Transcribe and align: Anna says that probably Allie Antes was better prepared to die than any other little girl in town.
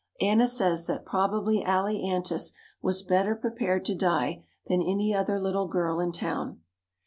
Anna 0.19 0.47
says 0.47 0.87
that 0.87 1.05
probably 1.05 1.63
Allie 1.63 2.01
Antes 2.01 2.53
was 2.81 3.03
better 3.03 3.35
prepared 3.35 3.85
to 3.85 3.93
die 3.93 4.43
than 4.65 4.81
any 4.81 5.13
other 5.13 5.39
little 5.39 5.67
girl 5.67 5.99
in 5.99 6.11
town. 6.11 6.59